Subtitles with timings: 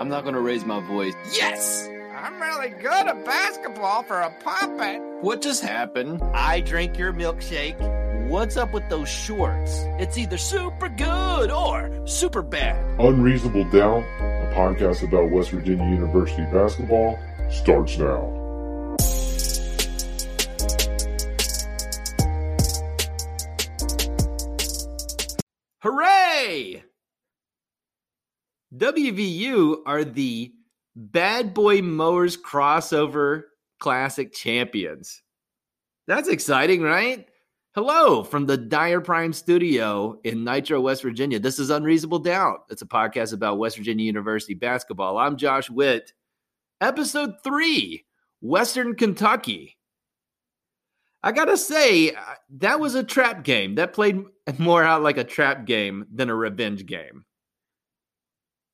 [0.00, 1.12] I'm not going to raise my voice.
[1.30, 1.86] Yes!
[2.16, 5.02] I'm really good at basketball for a puppet.
[5.20, 6.22] What just happened?
[6.32, 7.78] I drink your milkshake.
[8.30, 9.84] What's up with those shorts?
[9.98, 12.82] It's either super good or super bad.
[12.98, 17.18] Unreasonable Doubt, a podcast about West Virginia University basketball,
[17.50, 18.39] starts now.
[28.80, 30.54] WVU are the
[30.96, 33.42] Bad Boy Mowers crossover
[33.78, 35.22] classic champions.
[36.06, 37.28] That's exciting, right?
[37.74, 41.38] Hello from the Dyer Prime studio in Nitro, West Virginia.
[41.38, 42.60] This is Unreasonable Doubt.
[42.70, 45.18] It's a podcast about West Virginia University basketball.
[45.18, 46.14] I'm Josh Witt.
[46.80, 48.06] Episode three
[48.40, 49.76] Western Kentucky.
[51.22, 52.20] I gotta say, uh,
[52.60, 53.74] that was a trap game.
[53.74, 54.24] That played
[54.58, 57.26] more out like a trap game than a revenge game.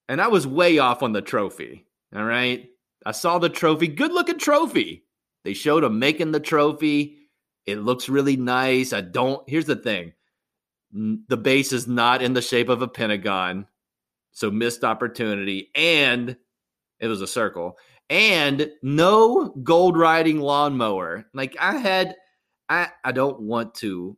[0.08, 1.86] And I was way off on the trophy.
[2.14, 2.68] All right.
[3.04, 3.88] I saw the trophy.
[3.88, 5.04] Good looking trophy.
[5.44, 7.18] They showed him making the trophy.
[7.66, 8.92] It looks really nice.
[8.92, 10.12] I don't, here's the thing
[10.92, 13.66] the base is not in the shape of a pentagon.
[14.32, 15.70] So missed opportunity.
[15.74, 16.36] And
[17.00, 17.76] it was a circle.
[18.08, 21.26] And no gold riding lawnmower.
[21.34, 22.14] Like I had,
[22.68, 24.16] I, I don't want to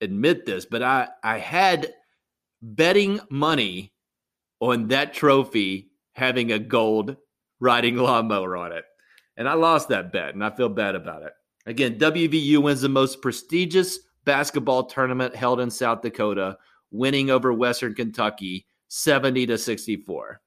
[0.00, 1.92] admit this, but I, I had
[2.62, 3.92] betting money
[4.60, 7.16] on that trophy having a gold
[7.60, 8.84] riding lawnmower on it.
[9.36, 11.32] And I lost that bet, and I feel bad about it.
[11.66, 16.58] Again, WVU wins the most prestigious basketball tournament held in South Dakota,
[16.90, 20.40] winning over Western Kentucky 70 to 64.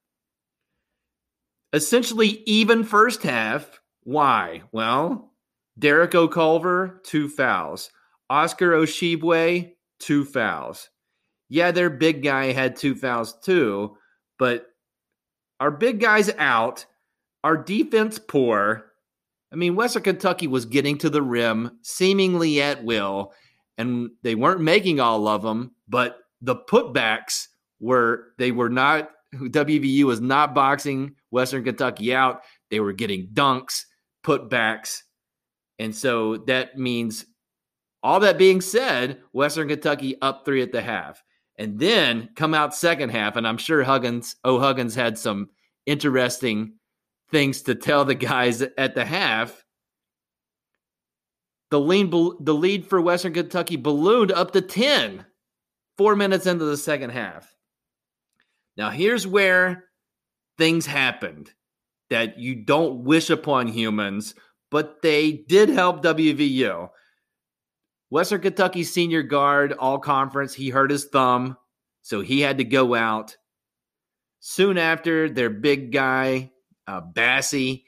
[1.73, 3.79] Essentially, even first half.
[4.03, 4.63] Why?
[4.71, 5.31] Well,
[5.79, 7.91] Derek O'Culver, two fouls.
[8.29, 10.89] Oscar Tshiebwe, two fouls.
[11.49, 13.97] Yeah, their big guy had two fouls too,
[14.41, 14.65] but
[15.59, 16.87] our big guys out,
[17.43, 18.87] our defense poor.
[19.53, 23.33] I mean, Western Kentucky was getting to the rim seemingly at will,
[23.77, 27.49] and they weren't making all of them, but the putbacks
[27.79, 32.41] were they were not WVU was not boxing Western Kentucky out.
[32.71, 33.85] They were getting dunks,
[34.25, 35.01] putbacks.
[35.77, 37.27] And so that means
[38.01, 41.21] all that being said, Western Kentucky up three at the half
[41.57, 43.35] and then come out second half.
[43.35, 45.49] And I'm sure Huggins, oh, Huggins had some
[45.85, 46.73] interesting
[47.31, 49.65] things to tell the guys at the half.
[51.69, 55.25] The lead, the lead for Western Kentucky ballooned up to 10,
[55.97, 57.55] four minutes into the second half.
[58.75, 59.85] Now, here's where
[60.57, 61.51] things happened
[62.09, 64.35] that you don't wish upon humans,
[64.69, 66.89] but they did help WVU.
[68.11, 71.55] Western Kentucky senior guard, all conference, he hurt his thumb,
[72.01, 73.37] so he had to go out.
[74.41, 76.51] Soon after, their big guy,
[76.87, 77.85] uh, Bassey,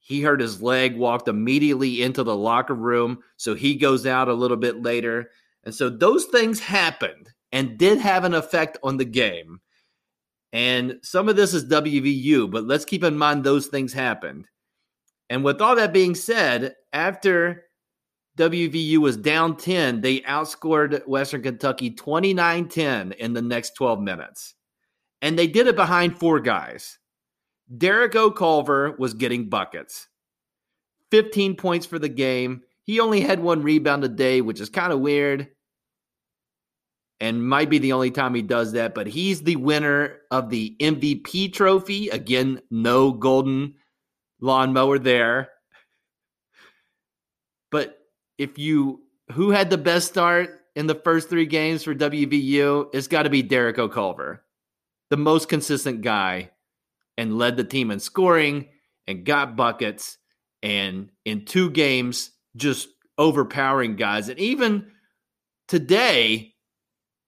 [0.00, 4.34] he hurt his leg, walked immediately into the locker room, so he goes out a
[4.34, 5.30] little bit later.
[5.62, 9.60] And so those things happened and did have an effect on the game.
[10.52, 14.48] And some of this is WVU, but let's keep in mind those things happened.
[15.30, 17.62] And with all that being said, after
[18.38, 20.00] WVU was down 10.
[20.00, 24.54] They outscored Western Kentucky 29 10 in the next 12 minutes.
[25.20, 26.98] And they did it behind four guys.
[27.76, 30.08] Derek O'Culver was getting buckets,
[31.10, 32.62] 15 points for the game.
[32.84, 35.48] He only had one rebound a day, which is kind of weird
[37.22, 38.96] and might be the only time he does that.
[38.96, 42.08] But he's the winner of the MVP trophy.
[42.08, 43.76] Again, no golden
[44.40, 45.50] lawnmower there.
[47.70, 47.96] But
[48.42, 53.06] if you who had the best start in the first three games for WVU, it's
[53.06, 54.42] got to be Derek O'Culver,
[55.10, 56.50] the most consistent guy,
[57.16, 58.68] and led the team in scoring
[59.06, 60.18] and got buckets.
[60.62, 64.28] And in two games, just overpowering guys.
[64.28, 64.90] And even
[65.68, 66.54] today,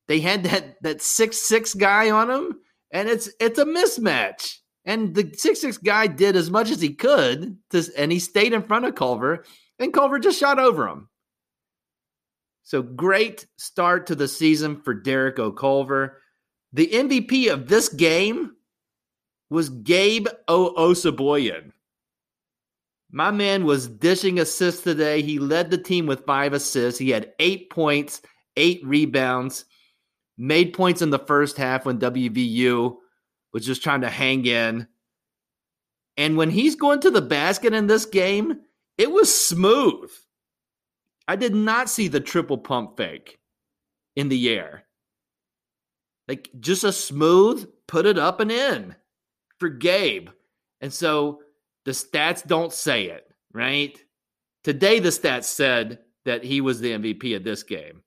[0.09, 2.59] they had that that six six guy on him,
[2.91, 4.59] and it's it's a mismatch.
[4.85, 8.53] And the six six guy did as much as he could, to, and he stayed
[8.53, 9.45] in front of Culver
[9.79, 11.09] and Culver just shot over him.
[12.65, 16.21] So great start to the season for Derek O'Culver.
[16.73, 18.57] The MVP of this game
[19.51, 21.73] was Gabe Osabuohien.
[23.13, 25.23] My man was dishing assists today.
[25.23, 26.99] He led the team with five assists.
[26.99, 28.23] He had eight points,
[28.57, 29.67] eight rebounds,
[30.39, 32.97] made points in the first half when WVU
[33.53, 34.89] was just trying to hang in.
[36.17, 38.61] And when he's going to the basket in this game,
[38.97, 40.11] it was smooth.
[41.27, 43.39] I did not see the triple pump fake
[44.17, 44.85] in the air.
[46.29, 48.95] Like just a smooth put it up and in.
[49.59, 50.29] for Gabe.
[50.81, 51.41] And so
[51.85, 53.99] the stats don't say it, right?
[54.65, 58.03] Today, the stats said that he was the MVP of this game.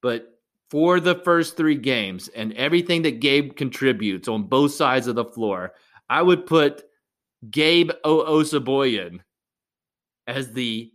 [0.00, 0.38] But
[0.70, 5.24] for the first three games and everything that Gabe contributes on both sides of the
[5.24, 5.72] floor,
[6.08, 6.84] I would put
[7.50, 9.20] Gabe Osabuohien
[10.26, 10.92] as the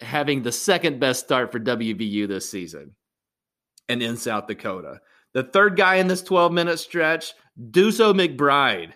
[0.00, 2.94] having the second best start for WVU this season
[3.88, 5.00] and in South Dakota.
[5.32, 7.32] The third guy in this 12 minute stretch,
[7.70, 8.92] Deuce McBride.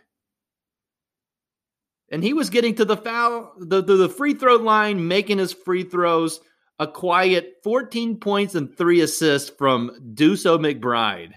[2.11, 5.53] And he was getting to the foul, the, the, the free throw line, making his
[5.53, 6.41] free throws.
[6.81, 11.33] A quiet 14 points and three assists from Deuce McBride.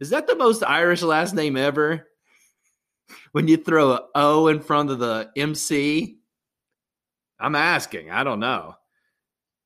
[0.00, 2.08] Is that the most Irish last name ever?
[3.30, 6.18] When you throw a O in front of the MC?
[7.42, 8.10] I'm asking.
[8.10, 8.74] I don't know.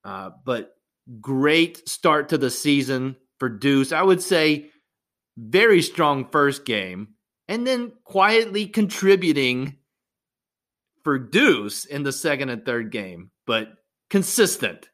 [0.03, 0.75] Uh, but
[1.21, 3.91] great start to the season for Deuce.
[3.91, 4.71] I would say
[5.37, 7.09] very strong first game,
[7.47, 9.77] and then quietly contributing
[11.03, 13.69] for Deuce in the second and third game, but
[14.09, 14.89] consistent.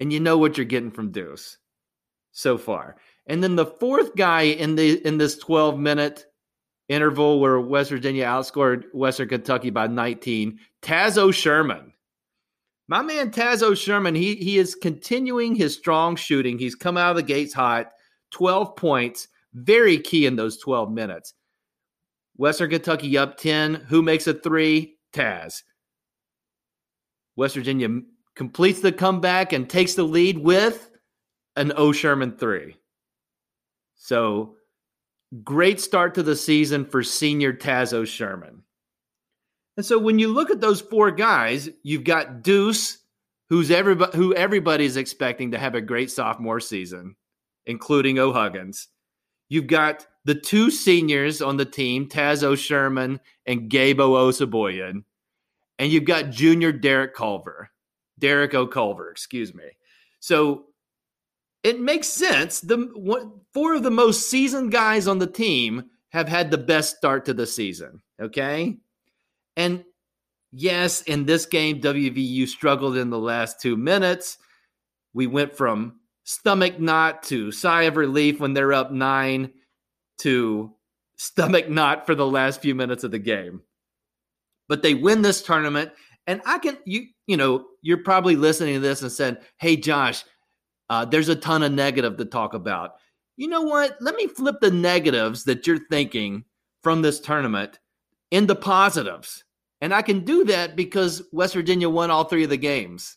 [0.00, 1.56] And you know what you're getting from Deuce
[2.32, 2.96] so far.
[3.26, 6.26] And then the fourth guy in the in this 12 minute
[6.88, 11.92] interval where West Virginia outscored Western Kentucky by 19, Tazo Sherman.
[12.88, 16.58] My man Tazo Sherman, he he is continuing his strong shooting.
[16.58, 17.90] He's come out of the gates hot,
[18.32, 21.32] 12 points, very key in those 12 minutes.
[22.36, 23.74] Western Kentucky up 10.
[23.74, 24.96] Who makes a three?
[25.12, 25.62] Taz.
[27.36, 27.88] West Virginia
[28.34, 30.90] completes the comeback and takes the lead with
[31.56, 32.76] an O Sherman three.
[33.94, 34.56] So
[35.42, 38.62] great start to the season for senior Tazo Sherman.
[39.76, 42.98] And so when you look at those four guys, you've got Deuce,
[43.48, 47.16] who's everybody who everybody's expecting to have a great sophomore season,
[47.66, 48.88] including O'Huggins.
[49.48, 55.04] You've got the two seniors on the team, Tazo Sherman and Gabo Osabuohien.
[55.78, 57.70] And you've got junior Derek Culver,
[58.18, 59.64] Derek O'Culver, excuse me.
[60.20, 60.66] So
[61.64, 62.60] it makes sense.
[62.60, 67.24] The four of the most seasoned guys on the team have had the best start
[67.24, 68.02] to the season.
[68.20, 68.76] Okay.
[69.56, 69.82] And
[70.52, 74.36] yes, in this game, WVU struggled in the last two minutes.
[75.14, 79.50] We went from stomach knot to sigh of relief when they're up nine
[80.18, 80.70] to
[81.16, 83.62] stomach knot for the last few minutes of the game.
[84.68, 85.92] But they win this tournament.
[86.26, 90.24] And I can, you, you know, you're probably listening to this and said, Hey, Josh,
[90.90, 92.96] uh, there's a ton of negative to talk about.
[93.36, 93.96] You know what?
[94.00, 96.44] Let me flip the negatives that you're thinking
[96.82, 97.78] from this tournament
[98.30, 99.44] into positives.
[99.80, 103.16] And I can do that because West Virginia won all three of the games.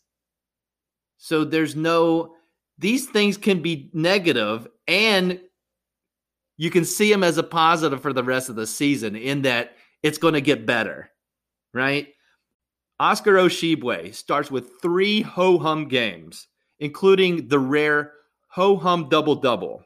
[1.17, 2.35] So there's no,
[2.77, 5.39] these things can be negative and
[6.57, 9.75] you can see them as a positive for the rest of the season in that
[10.03, 11.11] it's going to get better,
[11.73, 12.07] right?
[12.99, 16.47] Oscar Oshibwe starts with three ho hum games
[16.79, 18.13] including the rare
[18.47, 19.83] ho hum double double.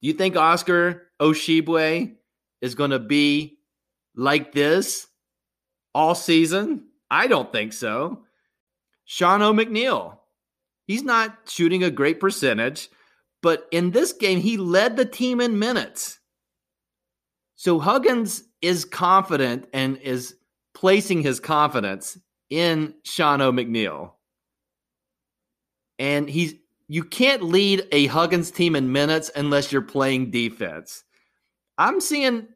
[0.00, 2.14] Do you think Oscar Tshiebwe
[2.60, 3.58] is going to be
[4.14, 5.06] like this
[5.94, 6.86] all season?
[7.10, 8.24] I don't think so.
[9.04, 10.20] Sean O'Mcneil,
[10.86, 12.88] he's not shooting a great percentage,
[13.42, 16.18] but in this game, he led the team in minutes.
[17.56, 20.36] So Huggins is confident and is
[20.74, 22.16] placing his confidence
[22.48, 24.16] in Sean O'Mcneil
[26.00, 26.54] and he's
[26.88, 31.04] you can't lead a Huggins team in minutes unless you're playing defense.
[31.78, 32.48] I'm seeing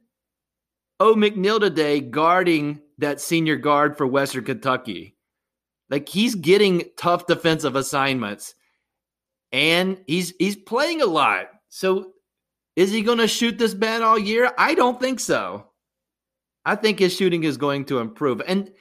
[0.98, 5.16] O'Mcneil today guarding that senior guard for Western Kentucky.
[5.88, 8.56] Like he's getting tough defensive assignments
[9.52, 11.50] and he's he's playing a lot.
[11.68, 12.12] So
[12.74, 14.50] is he going to shoot this bad all year?
[14.58, 15.68] I don't think so.
[16.64, 18.42] I think his shooting is going to improve.
[18.48, 18.72] And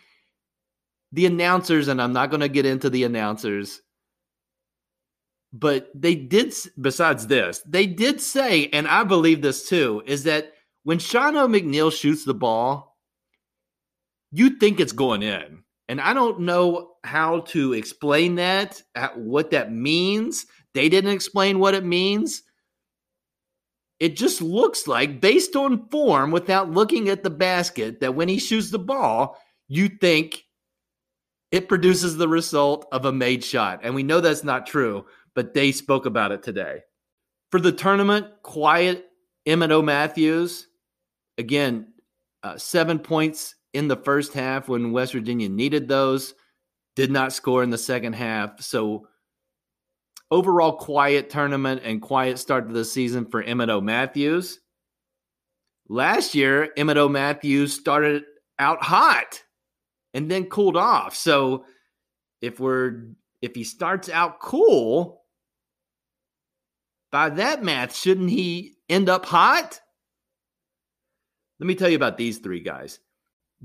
[1.11, 3.81] the announcers and I'm not going to get into the announcers
[5.53, 10.51] but they did besides this they did say and i believe this too is that
[10.83, 12.93] when sean o'mcneil shoots the ball
[14.33, 15.63] you think it's going in.
[15.87, 18.81] And i don't know how to explain that
[19.15, 20.45] what that means.
[20.73, 22.41] They didn't explain what it means.
[23.99, 28.39] It just looks like based on form without looking at the basket that when he
[28.39, 30.43] shoots the ball you think
[31.51, 33.81] it produces the result of a made shot.
[33.83, 36.81] And we know that's not true but they spoke about it today.
[37.51, 39.05] For the tournament, quiet
[39.45, 40.67] Emmett Matthews,
[41.37, 41.93] again,
[42.43, 46.33] uh, seven points in the first half when West Virginia needed those,
[46.95, 48.61] did not score in the second half.
[48.61, 49.07] So,
[50.29, 54.59] overall, quiet tournament and quiet start to the season for Emmett Matthews.
[55.89, 57.11] last year, Emmett.
[57.11, 58.23] Matthews started
[58.59, 59.43] out hot
[60.13, 61.15] and then cooled off.
[61.15, 61.65] So
[62.41, 63.07] if we're
[63.41, 65.22] if he starts out cool,
[67.13, 69.79] by that math, shouldn't he end up hot?
[71.59, 72.99] Let me tell you about these three guys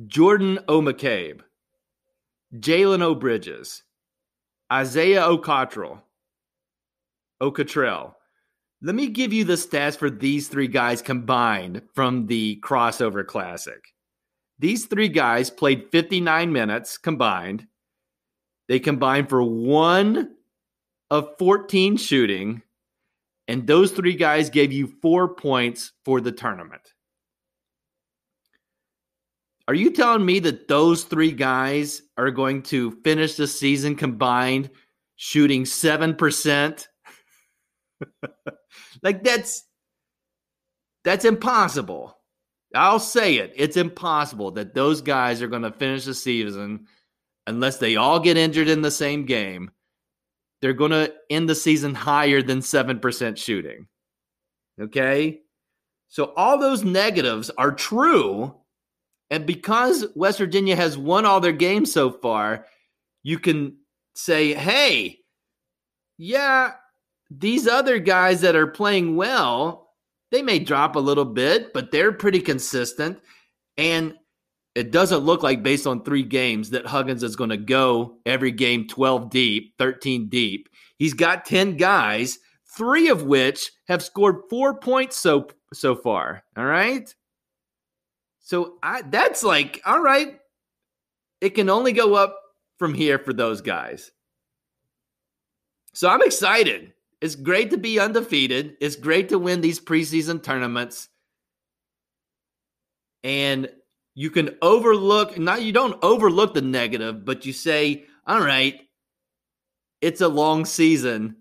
[0.06, 0.82] Jordan O.
[0.82, 1.40] McCabe,
[2.54, 3.14] Jalen O.
[3.14, 3.84] Bridges,
[4.70, 5.38] Isaiah O.
[5.38, 6.02] Cottrell,
[7.40, 7.50] O.
[7.50, 8.16] Cottrell.
[8.82, 13.82] Let me give you the stats for these three guys combined from the crossover classic.
[14.58, 17.66] These three guys played 59 minutes combined.
[18.68, 20.34] They combined for one
[21.10, 22.62] of 14 shooting,
[23.48, 26.92] and those three guys gave you four points for the tournament.
[29.66, 34.70] Are you telling me that those three guys are going to finish the season combined
[35.16, 36.88] shooting 7%?
[39.02, 39.64] like that's
[41.04, 42.16] that's impossible.
[42.74, 43.52] I'll say it.
[43.56, 46.86] It's impossible that those guys are going to finish the season
[47.46, 49.70] unless they all get injured in the same game.
[50.60, 53.86] They're going to end the season higher than 7% shooting.
[54.80, 55.40] Okay?
[56.08, 58.54] So all those negatives are true
[59.30, 62.66] and because West Virginia has won all their games so far,
[63.22, 63.76] you can
[64.14, 65.18] say, hey,
[66.16, 66.72] yeah,
[67.30, 69.90] these other guys that are playing well,
[70.30, 73.20] they may drop a little bit, but they're pretty consistent.
[73.76, 74.14] And
[74.78, 78.52] it doesn't look like, based on three games, that Huggins is going to go every
[78.52, 80.68] game 12 deep, 13 deep.
[80.98, 82.38] He's got 10 guys,
[82.76, 86.44] three of which have scored four points so so far.
[86.56, 87.12] All right.
[88.38, 90.38] So I that's like, all right,
[91.40, 92.38] it can only go up
[92.78, 94.12] from here for those guys.
[95.92, 96.92] So I'm excited.
[97.20, 98.76] It's great to be undefeated.
[98.80, 101.08] It's great to win these preseason tournaments.
[103.24, 103.68] And
[104.18, 108.80] you can overlook, not you don't overlook the negative, but you say, all right,
[110.00, 111.36] it's a long season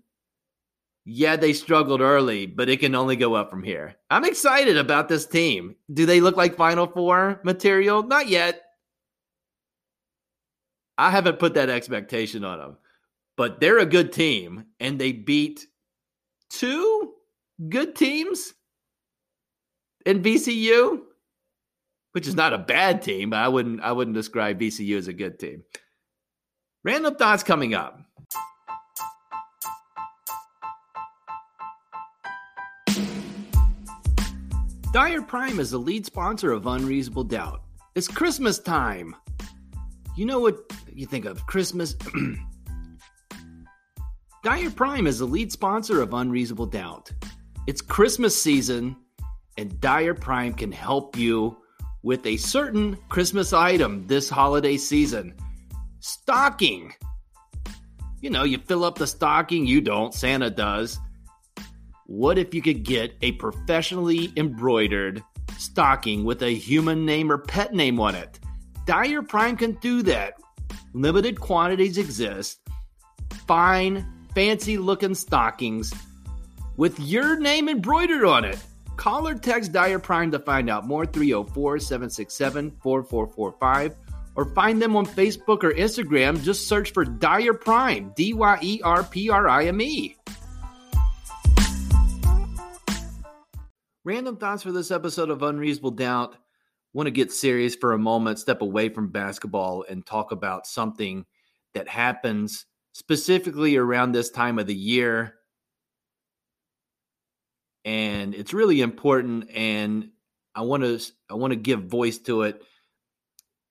[1.10, 3.96] yeah, they struggled early, but it can only go up from here.
[4.10, 5.74] I'm excited about this team.
[5.90, 8.02] Do they look like Final Four material?
[8.02, 8.60] Not yet.
[10.98, 12.76] I haven't put that expectation on them,
[13.38, 15.66] but they're a good team, and they beat
[16.50, 17.14] two
[17.70, 18.52] good teams
[20.04, 21.00] in VCU,
[22.12, 23.30] which is not a bad team.
[23.30, 25.62] But I wouldn't I wouldn't describe VCU as a good team.
[26.84, 28.00] Random thoughts coming up.
[34.92, 37.62] Dyer Prime is the lead sponsor of Unreasonable Doubt.
[37.94, 39.14] It's Christmas time.
[40.16, 40.58] You know what
[40.92, 41.94] you think of Christmas?
[44.44, 47.12] Dyer Prime is the lead sponsor of Unreasonable Doubt.
[47.66, 48.96] It's Christmas season,
[49.58, 51.58] and Dyer Prime can help you
[52.02, 55.34] with a certain Christmas item this holiday season
[56.00, 56.94] stocking.
[58.20, 60.98] You know, you fill up the stocking, you don't, Santa does.
[62.06, 65.22] What if you could get a professionally embroidered
[65.58, 68.40] stocking with a human name or pet name on it?
[68.86, 70.34] Dyer Prime can do that.
[70.94, 72.60] Limited quantities exist.
[73.46, 75.92] Fine, fancy looking stockings
[76.78, 78.58] with your name embroidered on it.
[78.98, 83.96] Call or text Dyer Prime to find out more 304 767 4445
[84.34, 86.42] or find them on Facebook or Instagram.
[86.42, 90.16] Just search for Dyer Prime, D Y E R P R I M E.
[94.04, 96.34] Random thoughts for this episode of Unreasonable Doubt.
[96.92, 101.24] Want to get serious for a moment, step away from basketball, and talk about something
[101.74, 105.37] that happens specifically around this time of the year.
[107.84, 110.10] And it's really important, and
[110.54, 112.62] I want to I want to give voice to it.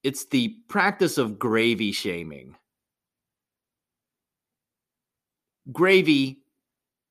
[0.04, 2.56] It's the practice of gravy shaming.
[5.72, 6.40] Gravy,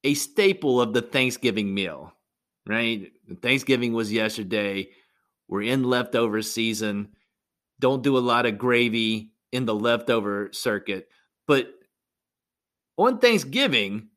[0.02, 2.16] a staple of the Thanksgiving meal
[2.66, 3.12] right?
[3.42, 4.88] Thanksgiving was yesterday.
[5.48, 7.10] We're in leftover season.
[7.78, 11.08] Don't do a lot of gravy in the leftover circuit.
[11.46, 11.68] But
[12.96, 14.08] on Thanksgiving,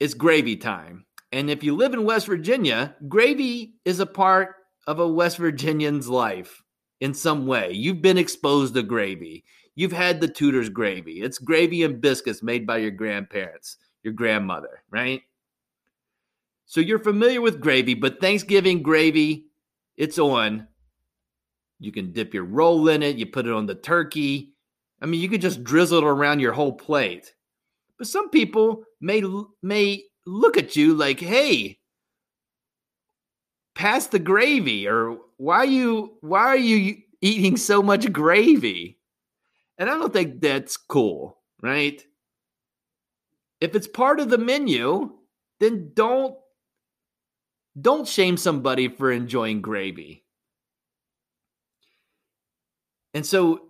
[0.00, 1.06] it's gravy time.
[1.34, 4.54] And if you live in West Virginia, gravy is a part
[4.86, 6.62] of a West Virginian's life
[7.00, 7.72] in some way.
[7.72, 9.44] You've been exposed to gravy.
[9.74, 11.22] You've had the Tudor's gravy.
[11.22, 15.22] It's gravy and biscuits made by your grandparents, your grandmother, right?
[16.66, 19.46] So you're familiar with gravy, but Thanksgiving gravy,
[19.96, 20.68] it's on.
[21.80, 24.54] You can dip your roll in it, you put it on the turkey.
[25.02, 27.34] I mean, you could just drizzle it around your whole plate.
[27.98, 29.20] But some people may
[29.62, 31.78] may look at you like, "Hey,
[33.74, 38.98] pass the gravy or why are you why are you eating so much gravy?
[39.78, 42.04] And I don't think that's cool, right?
[43.60, 45.12] If it's part of the menu,
[45.60, 46.36] then don't
[47.80, 50.24] don't shame somebody for enjoying gravy.
[53.14, 53.62] And so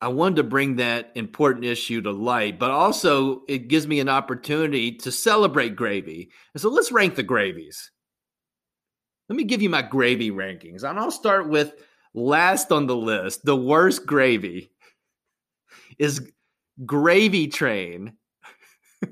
[0.00, 4.08] I wanted to bring that important issue to light, but also it gives me an
[4.08, 6.30] opportunity to celebrate gravy.
[6.54, 7.90] And so let's rank the gravies.
[9.28, 10.84] Let me give you my gravy rankings.
[10.84, 11.74] And I'll start with
[12.14, 13.44] last on the list.
[13.44, 14.70] The worst gravy
[15.98, 16.30] is
[16.86, 18.12] Gravy Train.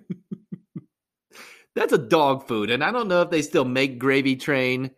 [1.75, 2.71] That's a dog food.
[2.71, 4.93] And I don't know if they still make Gravy Train,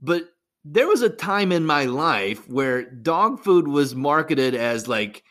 [0.00, 0.28] but
[0.72, 5.24] there was a time in my life where dog food was marketed as like,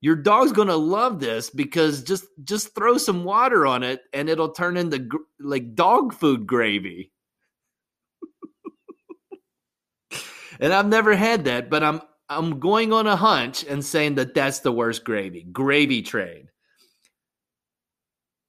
[0.00, 4.28] your dog's going to love this because just just throw some water on it and
[4.28, 7.10] it'll turn into gr- like dog food gravy.
[10.60, 14.34] and I've never had that, but I'm I'm going on a hunch and saying that
[14.34, 15.44] that's the worst gravy.
[15.44, 16.48] Gravy train.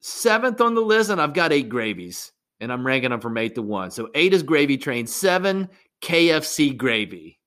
[0.01, 3.55] Seventh on the list, and I've got eight gravies, and I'm ranking them from eight
[3.55, 3.91] to one.
[3.91, 5.07] So eight is gravy train.
[5.07, 5.69] Seven,
[6.04, 7.39] KFC gravy.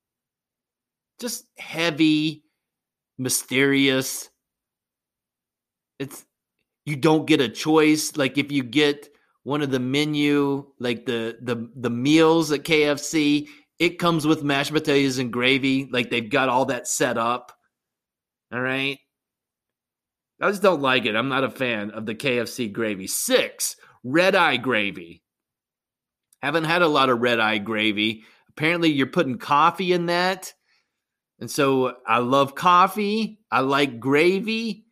[1.19, 2.45] Just heavy,
[3.19, 4.31] mysterious.
[5.99, 6.25] It's
[6.87, 8.17] you don't get a choice.
[8.17, 9.09] Like if you get
[9.43, 14.73] one of the menu, like the the the meals at KFC, it comes with mashed
[14.73, 15.89] potatoes and gravy.
[15.91, 17.53] Like they've got all that set up.
[18.53, 18.99] All right.
[20.41, 21.15] I just don't like it.
[21.15, 23.07] I'm not a fan of the KFC gravy.
[23.07, 25.23] Six, red eye gravy.
[26.41, 28.25] Haven't had a lot of red eye gravy.
[28.51, 30.53] Apparently, you're putting coffee in that.
[31.39, 33.41] And so I love coffee.
[33.51, 34.87] I like gravy.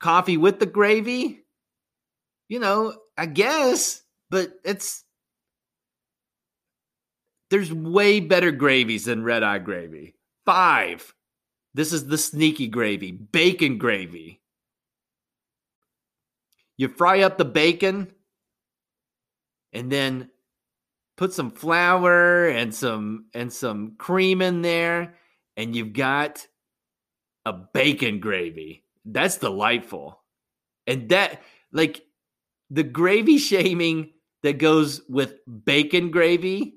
[0.00, 1.44] Coffee with the gravy.
[2.48, 5.04] You know, I guess, but it's
[7.50, 10.14] there's way better gravies than red eye gravy.
[10.44, 11.14] Five.
[11.74, 14.40] This is the sneaky gravy, bacon gravy.
[16.76, 18.12] You fry up the bacon
[19.72, 20.30] and then
[21.16, 25.14] put some flour and some and some cream in there
[25.56, 26.46] and you've got
[27.44, 28.84] a bacon gravy.
[29.04, 30.20] That's delightful.
[30.86, 32.02] And that like
[32.70, 36.74] the gravy shaming that goes with bacon gravy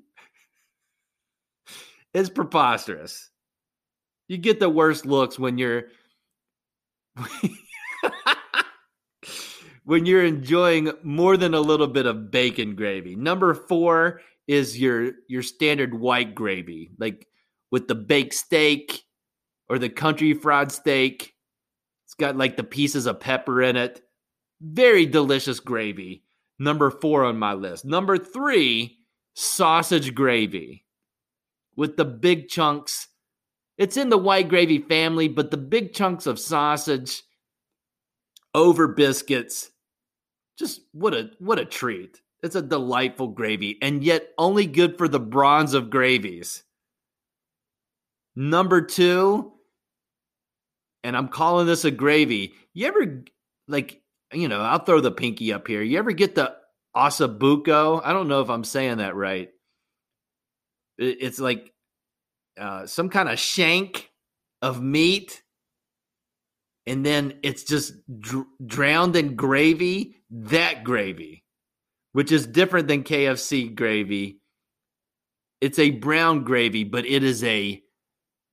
[2.14, 3.30] is preposterous.
[4.28, 5.84] You get the worst looks when you're
[9.90, 13.16] when you're enjoying more than a little bit of bacon gravy.
[13.16, 17.26] Number 4 is your your standard white gravy, like
[17.72, 19.02] with the baked steak
[19.68, 21.34] or the country fried steak.
[22.06, 24.00] It's got like the pieces of pepper in it.
[24.60, 26.22] Very delicious gravy.
[26.60, 27.84] Number 4 on my list.
[27.84, 28.96] Number 3,
[29.34, 30.84] sausage gravy
[31.74, 33.08] with the big chunks.
[33.76, 37.24] It's in the white gravy family, but the big chunks of sausage
[38.54, 39.72] over biscuits.
[40.60, 42.20] Just what a what a treat.
[42.42, 46.62] It's a delightful gravy and yet only good for the bronze of gravies.
[48.36, 49.52] Number 2,
[51.02, 52.54] and I'm calling this a gravy.
[52.72, 53.24] You ever
[53.66, 54.00] like,
[54.32, 55.82] you know, I'll throw the pinky up here.
[55.82, 56.54] You ever get the
[56.96, 58.00] ossobuco?
[58.04, 59.50] I don't know if I'm saying that right
[61.00, 61.72] it's like
[62.60, 64.10] uh, some kind of shank
[64.60, 65.42] of meat
[66.86, 71.44] and then it's just dr- drowned in gravy that gravy
[72.12, 74.40] which is different than kfc gravy.
[75.60, 77.82] It's a brown gravy but it is a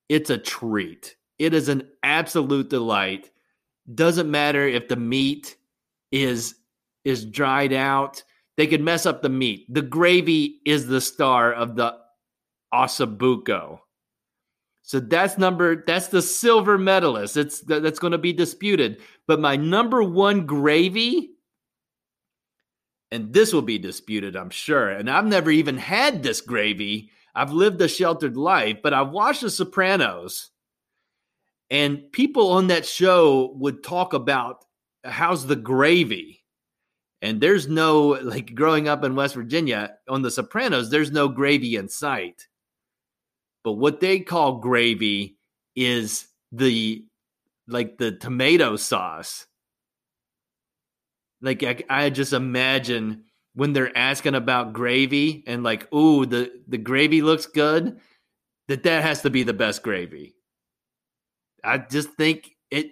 [0.09, 1.15] it's a treat.
[1.39, 3.29] It is an absolute delight.
[3.93, 5.57] Doesn't matter if the meat
[6.11, 6.55] is
[7.03, 8.23] is dried out.
[8.57, 9.65] They could mess up the meat.
[9.73, 11.95] The gravy is the star of the
[12.73, 13.79] Ossobuco.
[14.87, 17.35] So that's number that's the silver medalist.
[17.35, 19.01] It's that's going to be disputed.
[19.27, 21.31] But my number one gravy
[23.11, 24.89] and this will be disputed, I'm sure.
[24.89, 27.11] And I've never even had this gravy.
[27.35, 30.51] I've lived a sheltered life, but I've watched The Sopranos.
[31.69, 34.63] And people on that show would talk about
[35.03, 36.45] how's the gravy.
[37.21, 41.75] And there's no, like growing up in West Virginia on The Sopranos, there's no gravy
[41.75, 42.47] in sight.
[43.67, 45.35] But what they call gravy
[45.75, 47.03] is the
[47.67, 49.45] like the tomato sauce.
[51.41, 53.25] Like I, I just imagine
[53.55, 57.99] when they're asking about gravy and like, ooh, the the gravy looks good,
[58.69, 60.33] that that has to be the best gravy.
[61.61, 62.91] I just think it.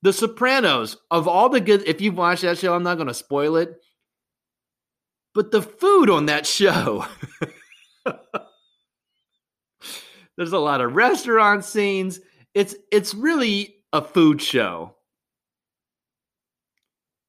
[0.00, 1.86] The Sopranos of all the good.
[1.86, 3.74] If you've watched that show, I'm not going to spoil it.
[5.34, 7.04] But the food on that show
[10.36, 12.20] There's a lot of restaurant scenes.
[12.54, 14.96] It's it's really a food show.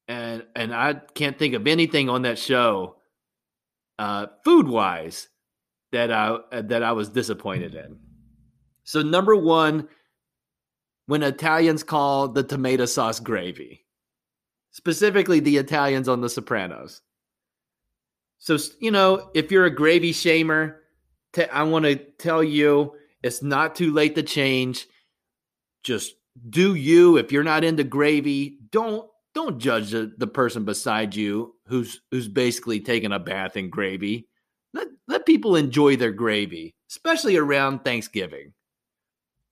[0.08, 2.98] And and I can't think of anything on that show
[3.98, 5.30] uh food wise
[5.92, 7.98] that I that I was disappointed in.
[8.84, 9.88] So number 1
[11.08, 13.86] when Italians call the tomato sauce gravy.
[14.72, 17.02] Specifically the Italians on the Sopranos.
[18.40, 20.76] So, you know, if you're a gravy shamer,
[21.38, 22.94] I want to tell you
[23.24, 24.88] it's not too late to change.
[25.84, 26.16] Just
[26.50, 27.18] do you.
[27.18, 32.28] If you're not into gravy, don't don't judge the, the person beside you who's who's
[32.28, 34.28] basically taking a bath in gravy.
[34.74, 38.54] Let let people enjoy their gravy, especially around Thanksgiving.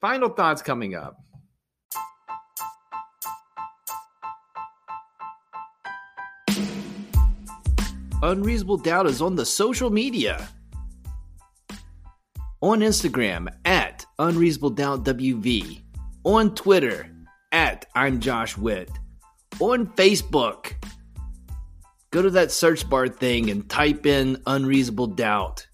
[0.02, 1.17] Final thoughts coming up.
[8.22, 10.48] Unreasonable Doubt is on the social media.
[12.63, 15.82] On Instagram at Unreasonable Doubt WV.
[16.23, 17.10] On Twitter
[17.52, 18.89] at I'm Josh Witt.
[19.60, 20.71] On Facebook.
[22.12, 25.67] Go to that search bar thing and type in Unreasonable Doubt.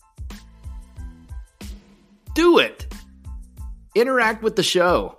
[2.34, 2.92] Do it.
[3.94, 5.16] Interact with the show.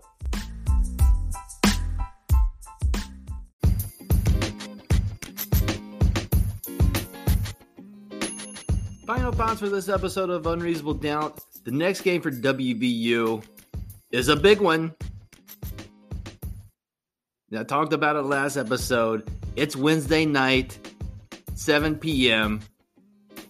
[9.06, 11.40] Final thoughts for this episode of Unreasonable Doubt.
[11.64, 13.44] The next game for WVU
[14.10, 14.94] is a big one.
[17.54, 19.30] I talked about it last episode.
[19.56, 20.78] It's Wednesday night,
[21.52, 22.60] 7 p.m.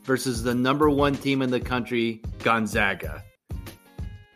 [0.02, 3.22] versus the number one team in the country, Gonzaga.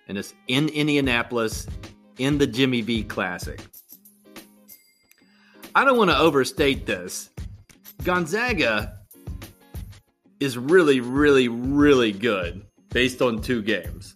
[0.07, 1.67] And it's in Indianapolis
[2.19, 3.61] in the Jimmy V Classic.
[5.75, 7.31] I don't want to overstate this.
[8.05, 8.99] Gonzaga
[10.39, 14.15] is really, really, really good based on two games.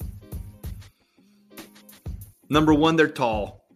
[2.48, 3.66] Number one, they're tall.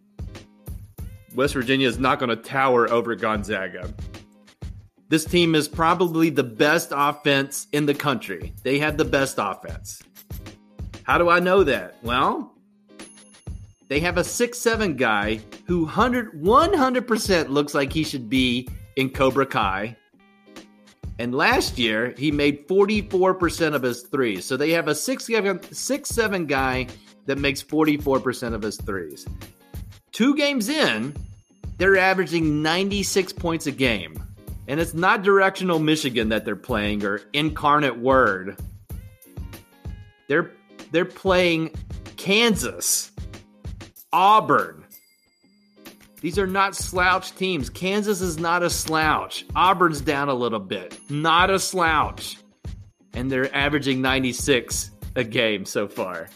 [1.35, 3.93] West Virginia is not going to tower over Gonzaga.
[5.09, 8.55] This team is probably the best offense in the country.
[8.63, 10.03] They have the best offense.
[11.03, 11.97] How do I know that?
[12.03, 12.55] Well,
[13.89, 19.47] they have a six-seven guy who 100, 100% looks like he should be in Cobra
[19.47, 19.97] Kai.
[21.23, 24.45] And last year, he made 44% of his threes.
[24.45, 25.25] So they have a 6
[26.09, 26.89] 7 guy
[27.27, 29.25] that makes 44% of his threes.
[30.11, 31.15] Two games in,
[31.79, 34.21] they're averaging 96 points a game.
[34.67, 38.61] And it's not directional Michigan that they're playing or incarnate word.
[40.27, 40.51] They're
[40.91, 41.71] they're playing
[42.17, 43.13] Kansas,
[44.13, 44.82] Auburn,
[46.23, 47.69] these are not slouch teams.
[47.69, 49.45] Kansas is not a slouch.
[49.57, 50.97] Auburn's down a little bit.
[51.11, 52.39] Not a slouch.
[53.13, 56.29] And they're averaging 96 a game so far.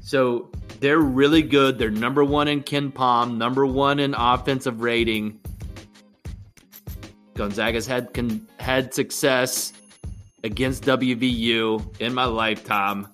[0.00, 0.50] So
[0.80, 1.78] they're really good.
[1.78, 5.38] They're number one in KenPom, number one in offensive rating.
[7.34, 8.08] Gonzaga's had
[8.58, 9.72] had success
[10.42, 13.06] against WVU in my lifetime.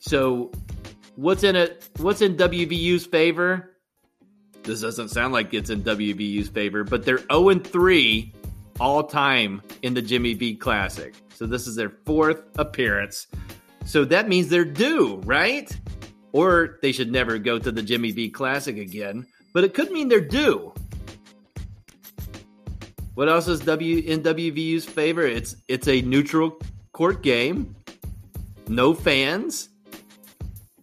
[0.00, 0.52] So
[1.20, 1.86] What's in it?
[1.98, 3.76] What's in WVU's favor?
[4.62, 8.32] This doesn't sound like it's in WVU's favor, but they're 0 and 3
[8.80, 11.14] all time in the Jimmy V Classic.
[11.34, 13.26] So this is their fourth appearance.
[13.84, 15.70] So that means they're due, right?
[16.32, 19.26] Or they should never go to the Jimmy V Classic again.
[19.52, 20.72] But it could mean they're due.
[23.12, 25.26] What else is W in WVU's favor?
[25.26, 26.58] It's it's a neutral
[26.92, 27.76] court game,
[28.68, 29.69] no fans,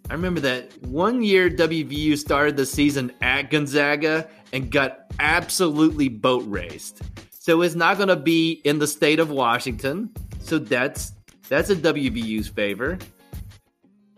[0.09, 6.43] I remember that one year WVU started the season at Gonzaga and got absolutely boat
[6.47, 7.01] raced.
[7.31, 10.09] So it's not going to be in the state of Washington.
[10.39, 11.11] So that's
[11.49, 12.97] that's a WVU's favor.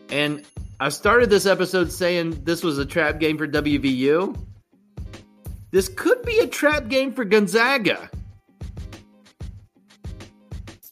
[0.09, 0.45] And
[0.79, 4.37] I started this episode saying this was a trap game for WVU.
[5.71, 8.09] This could be a trap game for Gonzaga.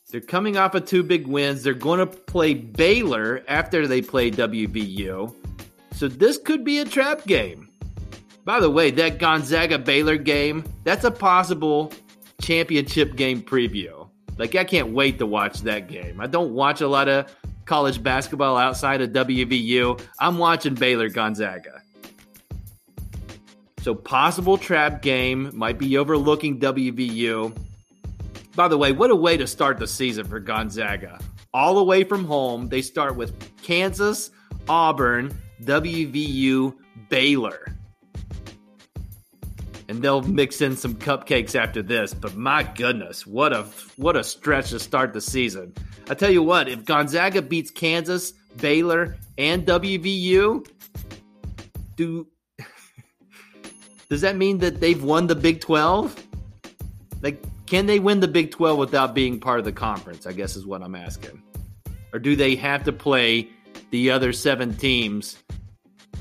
[0.10, 1.64] They're coming off of two big wins.
[1.64, 5.36] They're going to play Baylor after they play WVU.
[5.92, 7.70] So this could be a trap game.
[8.46, 11.92] By the way, that Gonzaga Baylor game, that's a possible
[12.40, 14.08] championship game preview.
[14.38, 16.22] Like, I can't wait to watch that game.
[16.22, 17.30] I don't watch a lot of
[17.66, 20.02] college basketball outside of WVU.
[20.20, 21.82] I'm watching Baylor Gonzaga.
[23.82, 27.54] So, possible trap game, might be overlooking WVU.
[28.58, 31.20] By the way, what a way to start the season for Gonzaga.
[31.54, 34.32] All away from home, they start with Kansas,
[34.68, 36.74] Auburn, WVU,
[37.08, 37.78] Baylor.
[39.90, 42.16] and they'll mix in some cupcakes after this.
[42.16, 45.74] But my goodness, what a what a stretch to start the season!
[46.10, 50.68] I tell you what, if Gonzaga beats Kansas, Baylor, and WVU,
[51.96, 52.28] do
[54.10, 56.16] does that mean that they've won the Big Twelve?
[57.22, 60.26] Like, can they win the Big Twelve without being part of the conference?
[60.26, 61.44] I guess is what I'm asking.
[62.14, 63.50] Or do they have to play
[63.92, 65.38] the other seven teams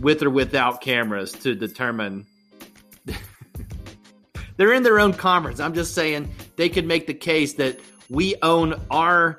[0.01, 2.27] with or without cameras to determine?
[4.57, 5.61] They're in their own conference.
[5.61, 7.79] I'm just saying they could make the case that
[8.11, 9.39] we own our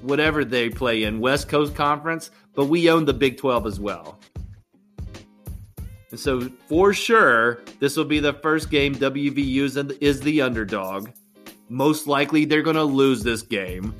[0.00, 4.18] whatever they play in West Coast Conference, but we own the Big 12 as well.
[6.10, 11.10] And so for sure, this will be the first game WVU is the underdog.
[11.68, 13.94] Most likely they're going to lose this game,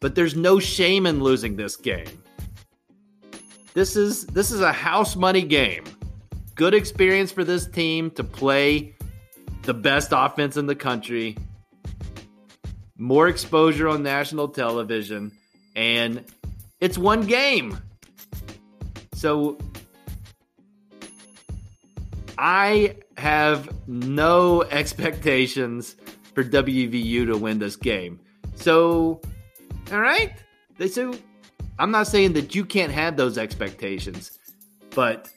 [0.00, 2.22] but there's no shame in losing this game.
[3.74, 5.84] This is this is a house money game.
[6.54, 8.94] Good experience for this team to play
[9.62, 11.36] the best offense in the country.
[12.96, 15.32] More exposure on national television
[15.76, 16.24] and
[16.80, 17.78] it's one game.
[19.14, 19.58] So
[22.38, 25.96] I have no expectations
[26.42, 28.18] for WVU to win this game.
[28.54, 29.20] So,
[29.92, 30.32] all right.
[30.88, 31.14] So,
[31.78, 34.38] I'm not saying that you can't have those expectations,
[34.94, 35.28] but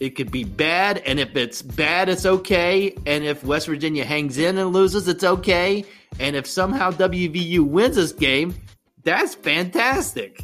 [0.00, 0.98] it could be bad.
[0.98, 2.96] And if it's bad, it's okay.
[3.06, 5.84] And if West Virginia hangs in and loses, it's okay.
[6.18, 8.54] And if somehow WVU wins this game,
[9.04, 10.42] that's fantastic.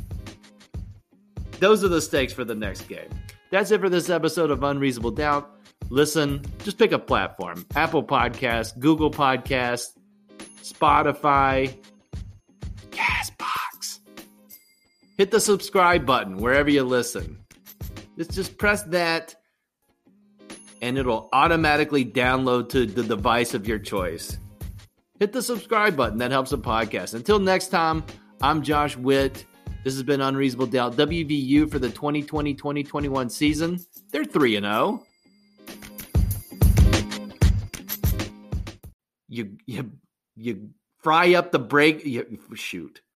[1.59, 3.09] Those are the stakes for the next game.
[3.51, 5.60] That's it for this episode of Unreasonable Doubt.
[5.91, 9.89] Listen, just pick a platform Apple Podcast, Google Podcast,
[10.63, 11.77] Spotify,
[12.91, 13.99] Castbox.
[15.19, 17.45] Hit the subscribe button wherever you listen.
[18.17, 19.35] Just, just press that,
[20.81, 24.39] and it'll automatically download to the device of your choice.
[25.19, 26.19] Hit the subscribe button.
[26.19, 27.15] That helps the podcast.
[27.15, 28.05] Until next time,
[28.41, 29.45] I'm Josh Witt.
[29.85, 30.97] This has been Unreasonable Doubt.
[30.97, 33.81] WVU for the 2020 2021 season.
[34.13, 35.07] They're 3 and 0.
[39.31, 39.93] You, you,
[40.37, 40.71] you
[41.03, 42.05] fry up the break.
[42.05, 43.01] You, shoot.